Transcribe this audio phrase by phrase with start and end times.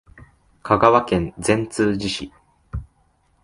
[0.63, 2.33] 香川県善通寺市